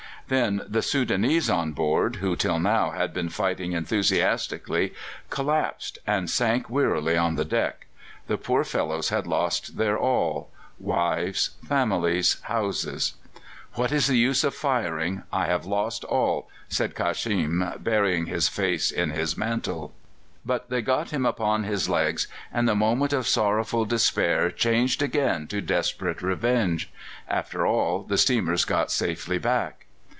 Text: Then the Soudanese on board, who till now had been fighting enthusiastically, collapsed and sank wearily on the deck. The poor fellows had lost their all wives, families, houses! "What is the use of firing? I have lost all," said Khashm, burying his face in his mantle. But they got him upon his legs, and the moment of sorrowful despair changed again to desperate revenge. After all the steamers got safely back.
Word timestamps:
Then 0.27 0.61
the 0.65 0.81
Soudanese 0.81 1.49
on 1.49 1.73
board, 1.73 2.15
who 2.17 2.37
till 2.37 2.57
now 2.57 2.91
had 2.91 3.13
been 3.13 3.27
fighting 3.27 3.73
enthusiastically, 3.73 4.93
collapsed 5.29 5.97
and 6.07 6.29
sank 6.29 6.69
wearily 6.69 7.17
on 7.17 7.35
the 7.35 7.43
deck. 7.43 7.85
The 8.27 8.37
poor 8.37 8.63
fellows 8.63 9.09
had 9.09 9.27
lost 9.27 9.75
their 9.75 9.97
all 9.99 10.47
wives, 10.79 11.49
families, 11.67 12.39
houses! 12.43 13.15
"What 13.73 13.91
is 13.91 14.07
the 14.07 14.15
use 14.15 14.45
of 14.45 14.55
firing? 14.55 15.23
I 15.33 15.47
have 15.47 15.65
lost 15.65 16.05
all," 16.05 16.47
said 16.69 16.95
Khashm, 16.95 17.79
burying 17.83 18.27
his 18.27 18.47
face 18.47 18.89
in 18.89 19.09
his 19.09 19.35
mantle. 19.37 19.91
But 20.45 20.69
they 20.69 20.81
got 20.81 21.09
him 21.09 21.25
upon 21.25 21.63
his 21.65 21.89
legs, 21.89 22.29
and 22.53 22.69
the 22.69 22.73
moment 22.75 23.11
of 23.11 23.27
sorrowful 23.27 23.83
despair 23.83 24.49
changed 24.49 25.01
again 25.03 25.47
to 25.47 25.59
desperate 25.59 26.21
revenge. 26.21 26.89
After 27.27 27.67
all 27.67 28.03
the 28.03 28.17
steamers 28.17 28.63
got 28.63 28.91
safely 28.91 29.37
back. 29.37 29.87